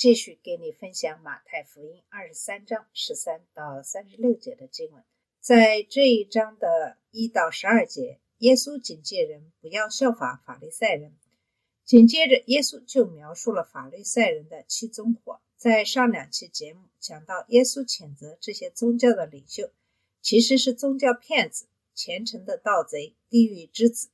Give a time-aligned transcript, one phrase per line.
[0.00, 5.04] 继续给你分享马太福音二十三章十三到三十六节的经文。
[5.40, 11.12] 在这一章的一到十二节，耶稣警戒人不要效法法利赛人。
[11.84, 15.42] 紧接着，耶稣就描述了法利赛人的七宗火。
[15.58, 19.70] 在上两期节目讲到，耶稣谴责这些宗教的领袖
[20.22, 24.08] 其实是宗教骗子、虔诚的盗贼、地狱之子。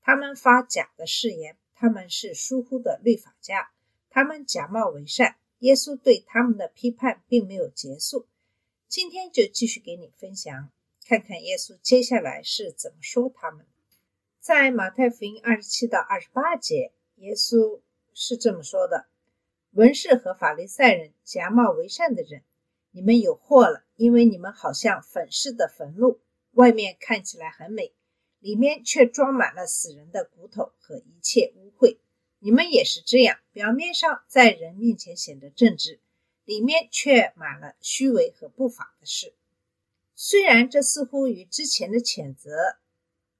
[0.00, 3.70] 他们发假的誓言，他们是疏忽的律法家，
[4.10, 5.36] 他们假冒为善。
[5.60, 8.28] 耶稣对他们的批判并没有结束，
[8.86, 10.70] 今天就继续给你分享，
[11.04, 13.66] 看看耶稣接下来是怎么说他们。
[14.38, 17.80] 在马太福音二十七到二十八节，耶稣
[18.14, 19.08] 是这么说的
[19.74, 22.44] ：“文士和法利赛人，假冒为善的人，
[22.92, 26.20] 你们有祸了，因为你们好像粉饰的坟墓，
[26.52, 27.92] 外面看起来很美，
[28.38, 31.98] 里面却装满了死人的骨头和一切污秽。
[32.40, 36.00] 你们也是这样，表面上在人面前显得正直，
[36.44, 39.34] 里面却满了虚伪和不法的事。
[40.14, 42.78] 虽然这似乎与之前的谴责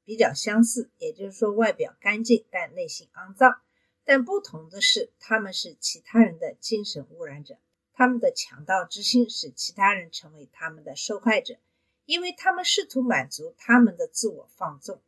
[0.05, 3.61] 比较相似，也就是说外表干净，但内心肮脏。
[4.05, 7.59] 但不同的是，他们是其他人的精神污染者，
[7.93, 11.57] 他们的强盗之心使其他人成为他们的受害者，
[12.05, 15.01] 因为他们试图满足他们的自我放纵。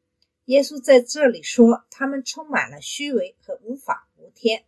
[0.51, 4.65] 耶稣在这里说，他们充满了虚伪和无法无天。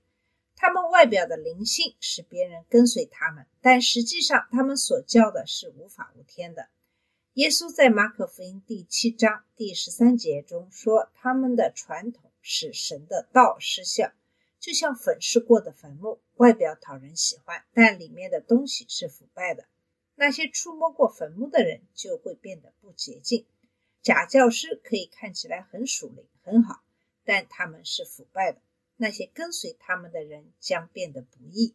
[0.55, 6.69] 他们外表的灵性使别人跟随他们，但实际上他们所教的是无法无天的。
[7.33, 14.13] 耶稣在马可福音第七章第十三节中说，他们的传统使神的道失效，
[14.61, 19.65] 就像粉饰过的坟墓，外表讨人喜欢，但里面的东西是腐败的。
[20.15, 23.45] 那些触摸过坟墓的人就会变得不洁净。
[24.03, 26.83] 假教师可以看起来很属灵、很好，
[27.25, 28.59] 但他们是腐败的。
[28.97, 31.75] 那些跟随他们的人将变得不义。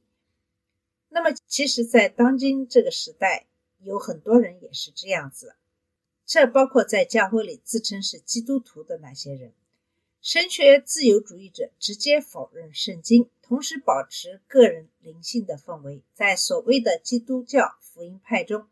[1.09, 3.47] 那么，其实，在当今这个时代，
[3.79, 5.55] 有很多人也是这样子。
[6.25, 9.53] 这包括在教会里自称是基督徒的那些人。
[10.21, 16.01] 神学自由主义者直接否认圣经，同时保持个人灵性的氛围。
[16.13, 18.67] 在所谓的基督教福音派中，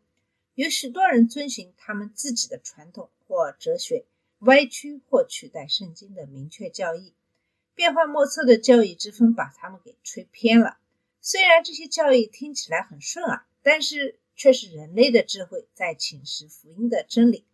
[0.54, 4.04] 有许多人遵循他们自己的传统或哲学，
[4.40, 7.12] 歪曲或取代圣经的明确教义。
[7.74, 10.78] 变幻莫测的教义之风把他们给吹偏了。
[11.20, 17.44] 虽然这些教义听起来很顺耳，但是却是人类的智慧在侵蚀福音的真理，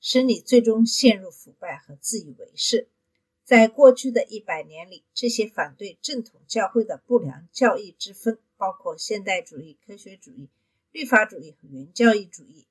[0.00, 2.88] 使你最终陷入腐败和自以为是。
[3.44, 10.48] 在过去的一百年里，这些反对正统教会的不良教义之风，包括现代主义、科学主义、
[10.92, 12.66] 律法主义和原教义主义、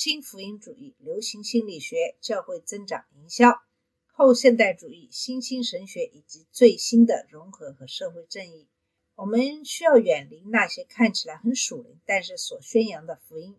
[0.00, 3.60] 新福音主义、流行心理学、教会增长营销。
[4.06, 8.68] 后现代主义、新兴神学以及最新的融合和社会正义，
[9.16, 13.56] 我们需要远离那些看起来很属灵，但是所宣扬的福音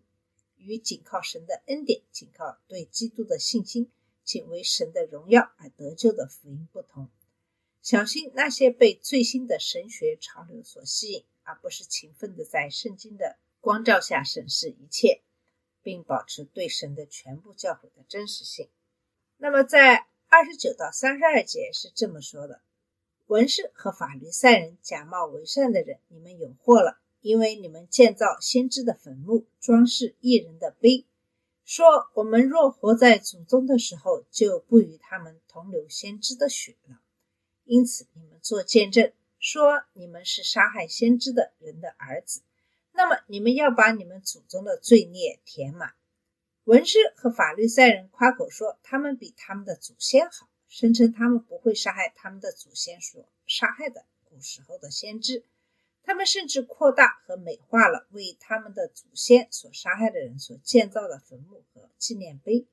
[0.56, 3.92] 与仅靠神的恩典、仅靠对基督的信心，
[4.24, 7.10] 仅为神的荣耀而得救的福音不同。
[7.82, 15.22] 小心那些被最新的神学潮流所吸引，而不是勤奋的在圣经的光照下审视一切，
[15.90, 18.70] 并保持对神的全部教诲的真实性。
[19.38, 22.62] 那么在二十九到三十二节是这么说的：
[23.26, 31.08] 文士和法利赛人假冒为善的人，你们有祸了，因为你们建造先知的坟墓，装饰异人的碑，
[31.66, 37.02] 说我们若活在祖宗的时候，就不与他们同流先知的血了。
[37.64, 42.42] 因此你们做见证，说你们是杀害先知的人的儿子，
[43.00, 45.94] 那么你们要把你们祖宗的罪孽填满。
[46.66, 55.46] 文士和法律赛人夸口说，他们比他们的祖先好，声称他们不会杀害他们的祖先所杀害的古时候的先知。
[56.04, 62.68] 他们甚至扩大和美化了为他们的祖先所杀害的人所建造的坟墓和纪念碑。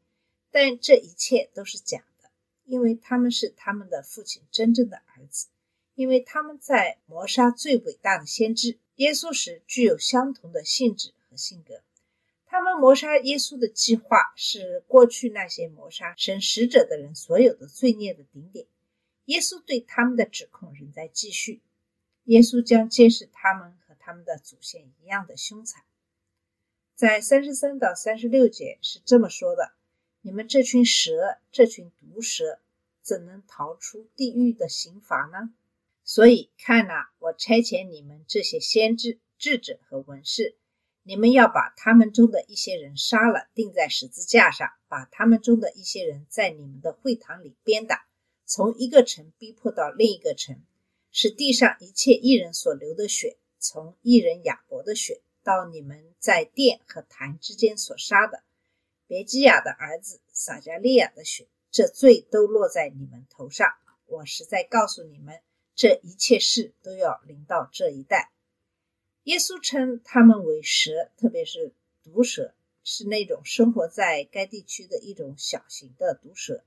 [0.50, 2.28] 但这一切都是假的，
[2.64, 5.46] 因为他们是他们的父亲真正的儿子，
[5.94, 11.82] 因为他们在谋杀最伟大的先知耶稣时具有相同的性质和性格。
[12.46, 18.66] 他们谋杀耶稣的计划是过去那些谋杀神使者的人所有的罪孽的顶点。
[19.26, 21.60] 耶稣对他们的指控仍在继续。
[22.24, 25.84] 耶稣将揭示他们和他们的祖先一样的凶残。
[26.94, 29.72] 在三十三到三十六节是这么说的
[30.22, 32.60] ：“你们这群蛇，这群毒蛇，
[33.02, 35.52] 怎能逃出地狱的刑罚呢？
[36.06, 40.56] 所以看呐，我差遣你们这些先知、智者和文士，
[41.02, 48.06] 你们要把他们中的一些人杀了，钉在十字架上；把他们中的一些人在你们的会堂里鞭打，
[48.46, 50.62] 从一个城逼迫到另一个城，
[51.10, 58.42] 使地上一切异人所流的血，从异人亚伯的血。”到你们在殿和坛之间所杀的
[59.06, 63.68] 别基亚的儿子撒加利亚的血，这罪都落在你们头上。
[64.06, 65.40] 我实在告诉你们，
[65.76, 68.32] 这一切事都要临到这一代。
[69.24, 76.64] 耶稣称他们为蛇，特别是毒蛇，是那种生活在该地区的一种小型的毒蛇。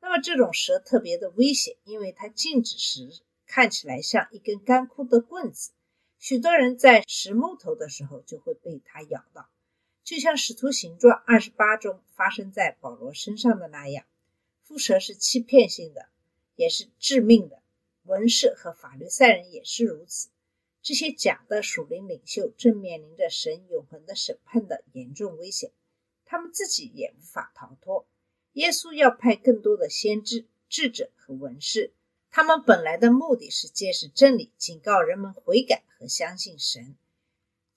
[0.00, 5.70] 那么这种蛇特别的危险，因为它静止时看起来像一根干枯的棍子。
[6.18, 9.48] 许多人在拾木头的时候就会被它咬到，
[10.02, 14.04] 就像《使徒行传》二十八中发生在保罗身上的那样。
[14.66, 16.08] 蝮蛇是欺骗性的，
[16.56, 17.59] 也是致命的。
[18.10, 20.30] 文士和法律赛人也是如此。
[20.82, 25.70] 这些假的属灵领袖正面临着神永恒的审判的严重危险，
[26.24, 28.08] 他们自己也无法逃脱。
[28.54, 31.92] 耶稣要派更多的先知、智者和文士。
[32.32, 36.96] 他们本来的目的是揭示真理，警告人们悔改和相信神。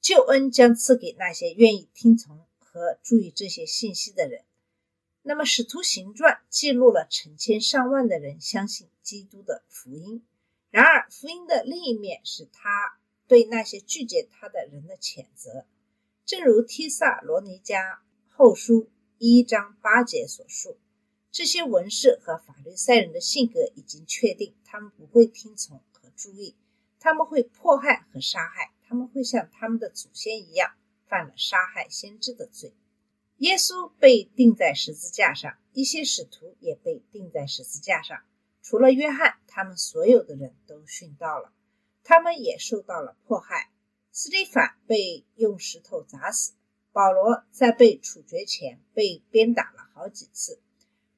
[0.01, 4.43] 救恩将赐给那些愿意听从和注意这些信息的人。
[5.25, 10.21] 那么，《使徒行传》记录了成千上万的人相信基督的福音。
[10.69, 15.65] 然而，福音的另一面是他对那些拒绝他的人的谴责。
[16.25, 20.77] 正如提萨罗尼迦后书一章八节所述。
[21.31, 26.53] 这些文士和法律赛人的性格已经确定，他们不会听从和注意，
[26.99, 30.73] 他们会迫害和杀害，他们会像他们的祖先一样
[31.07, 32.73] 犯了杀害先知的罪。
[33.37, 38.17] 耶稣被钉在十字架上，一些使徒也被钉在十字架上。
[38.61, 41.51] 除了约翰，他们所有的人都殉道了，
[42.03, 43.71] 他们也受到了迫害。
[44.11, 46.53] 斯蒂凡被用石头砸死，
[46.91, 50.61] 保罗在被处决前被鞭打了好几次。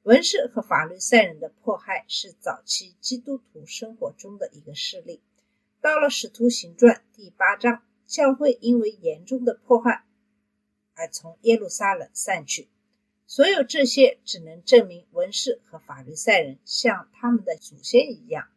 [0.02, 5.20] 文士和法律赛人的迫害是早期基督徒生活中的一个事例。
[5.80, 10.04] 到了《使徒行传》第八章，教会因为严重的迫害
[10.96, 12.68] 而从耶路撒冷散去。
[13.28, 18.48] 所有这些只能证明文士和法律赛人像他们的祖先一样，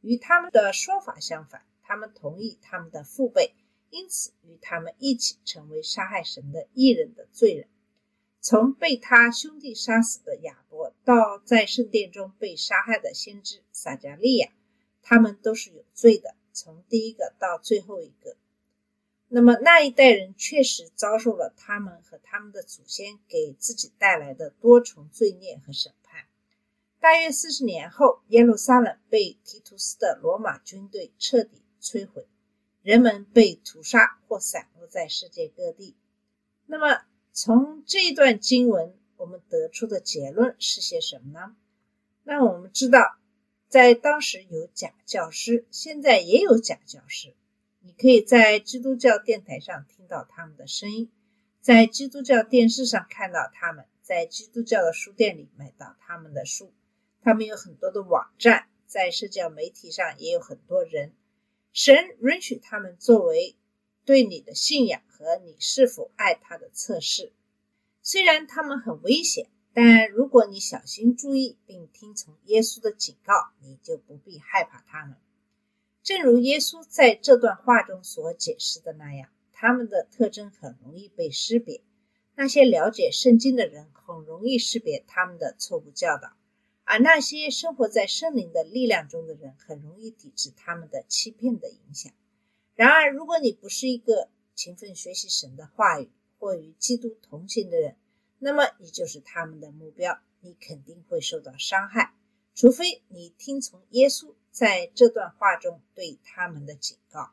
[0.00, 1.62] 与他们的说法相反。
[1.82, 3.52] 他们同意他们的父辈，
[3.90, 7.66] 因此与他们一起成为杀害神的异人的罪人。
[8.40, 14.52] 从被他兄弟杀死的亚伯，到在圣殿中被杀害的先知撒加利亚，
[15.02, 16.36] 他们都是有罪的。
[16.52, 18.36] 从第一个到最后一个，
[19.32, 26.26] 那么那一代人确实遭受了他们和他们的祖先给自己带来的多重罪孽和审判。
[26.98, 32.26] 大约四十年后，耶路撒冷被提图斯的罗马军队彻底摧毁，
[32.82, 35.96] 人们被屠杀或散落在世界各地。
[36.66, 37.02] 那么。
[37.32, 41.54] 从这段经文，我们得出的结论是些什么呢？
[42.24, 43.16] 那我们知道，
[43.68, 47.32] 在当时有假教师，现在也有假教师。
[47.80, 51.10] 你可以在基督教电台上听到他们的声音，
[51.60, 56.72] 在基督教电视上看到他们，在基督教的书店里买到他们的书。
[57.22, 61.12] 他们有很多的网站，在社交媒体上也有很多人。
[61.72, 63.56] 神允许他们作为。
[64.06, 67.32] 对你的信仰和你是否爱他的测试，
[68.02, 75.16] 虽然他们很危险，但如果你小心注意并听从耶稣的警告，你就不必害怕他们。
[76.02, 81.82] 正如耶稣在这段话中所解释的那样，他们的特征很容易被识别。
[82.34, 86.32] 那些了解圣经的人很容易识别他们的错误教导，
[86.84, 92.10] 而那些生活在圣灵的力量中的人很容易抵制他们的欺骗的影响。
[92.74, 97.96] 然而，如果你不是一个勤奋学习神的话语或与基督同行的人，
[98.38, 102.14] 那么你就是他们的目标，你肯定会受到伤害。
[102.54, 107.30] 除非你听从耶稣在这段话中对他们的警告。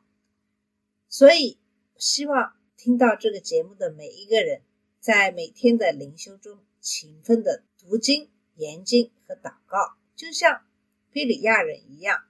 [1.08, 1.58] 所以，
[1.96, 4.62] 希望听到这个节目的每一个人，
[5.00, 10.62] 在每天的灵修中勤奋的读经、研经和祷告，就像
[11.10, 12.24] 菲利亚人一样。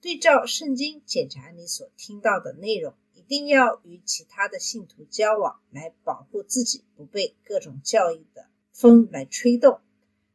[0.00, 9.80] 对照圣经检查你所听到的内容，一定要与其他的信徒交往，来保护自己不被各种教义的风来吹动。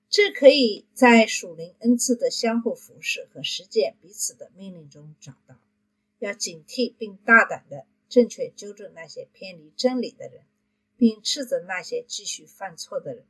[0.09, 5.55] 这可以在属灵恩赐的相互服侍和实践彼此的命令中找到。
[6.17, 10.41] 要警惕并大胆的正确纠正那些偏离真理的人，
[10.97, 13.23] 并斥责那些继续犯错的人。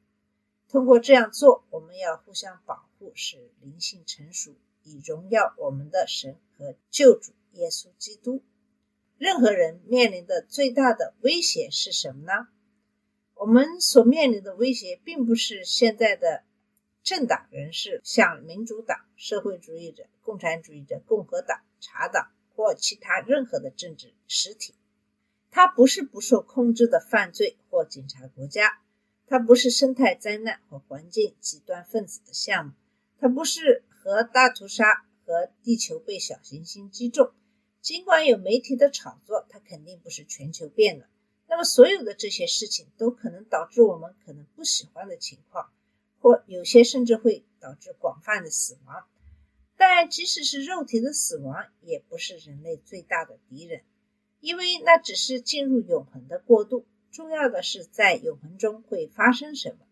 [0.69, 8.41] 通过这样做，我们要互相保护，使灵性成熟，以荣耀我们的神和救主耶稣基督。
[9.17, 12.48] 任何人面临的最大的威胁是什么呢？
[13.36, 16.43] 我们所面临的威胁，并不是现在的
[17.03, 24.75] 政党人士，向民主党、社会主义者、共产主义者、共和党、茶党或其他任何的政治实体。
[25.49, 28.81] 它不是不受控制的犯罪或警察国家，
[29.25, 32.73] 它不是生态灾难或环境极端分子的项目，
[33.19, 37.31] 它不是核大屠杀和地球被小行星击中。
[37.81, 41.09] 尽管有媒体的炒作，它肯定不是全球变暖。
[41.47, 45.71] 那么，所有的这些事情都可能导致我们可能不喜欢的情况，
[46.19, 49.05] 或有些甚至会导致广泛的死亡。
[49.77, 53.81] 但即使是肉体的死亡，也不是人类最大的敌人，
[54.39, 56.85] 因为那只是进入永恒的过渡。
[57.11, 59.88] 重要的是，在永恒中会发生什么。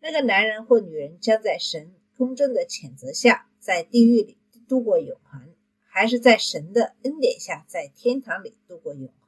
[0.00, 4.36] 那个男人或女人将在神公正的谴责下，在地狱里
[4.68, 5.54] 度过永恒，
[5.86, 9.25] 还是在神的恩典下，在天堂里度过永恒？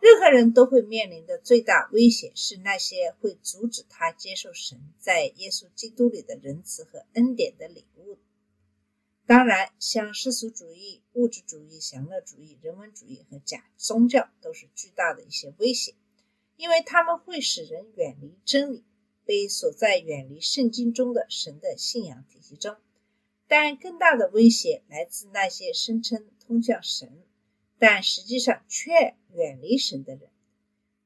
[0.00, 8.18] 任何人都会面临的最大威胁是那些会阻止他接受神在耶稣基督里的仁慈和恩典的礼物。
[9.26, 15.94] 当然，像世俗主义、物质主义、享乐主义、人文主义和假宗教都是巨大的一些威胁，
[16.56, 18.84] 因为他们会使人远离真理，
[19.24, 22.76] 被锁在远离圣经中的神的信仰体系中。
[23.48, 27.24] 但更大的威胁来自那些声称通向神。
[27.78, 30.30] 但实际上却远离神的人，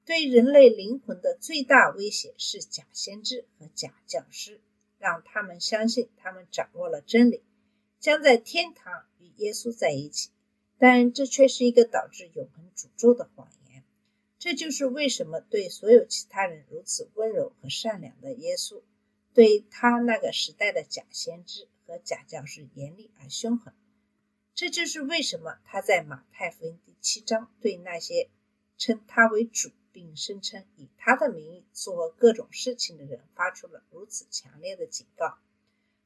[0.05, 4.61] 对人类灵魂的最大威胁是假先知和假教师，
[4.99, 7.43] 让他们相信他们掌握了真理，
[7.99, 10.31] 将在天堂与耶稣在一起。
[10.79, 13.85] 但这却是一个导致永恒诅咒的谎言。
[14.39, 18.81] 这就是为什么对所有其他人如此温柔和善良的耶稣，
[19.35, 23.75] 对他那个时代的假先知和假教师严厉而凶狠。
[24.61, 28.29] 这就是为什么他在马太福音第七章对那些
[28.77, 35.39] 称他为主并声称以他的名义做各种事情的人发出了如此强烈的警告。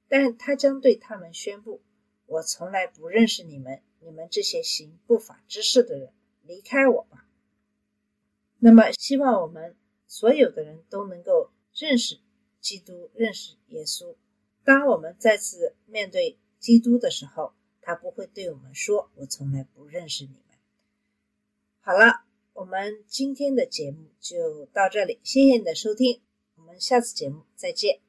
[0.06, 1.82] 但他将对他们宣布
[2.26, 6.12] ：“我从来不认识你们，你们这些行不法之事的人，
[6.44, 7.26] 离开我吧。”
[8.60, 12.20] 那么，希望我们所有的人都能够认识
[12.60, 14.14] 基督，认识耶稣。
[14.62, 17.52] 当我们再次面对基督的时候，
[17.84, 20.38] 他不会对我们说：“我从来不认识你们。”
[21.82, 22.22] 好了，
[22.54, 26.22] 我们今天的节目就到这里，谢谢你的收听，
[26.56, 28.00] 我们下次节目再见。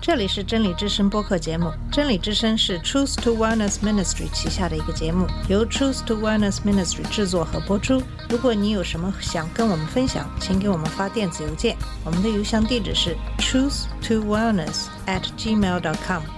[0.00, 8.02] 这里是真理之声播客节目，真理之声是 Truth to Wellness Ministry 旗下的一个节目，由 Truth to Wellness Ministry 制作和播出。
[8.30, 11.76] 如果你有什么想跟我们分享，请给我们发电子邮件，
[12.06, 16.37] 我们的邮箱地址是 truth to wellness at gmail.com。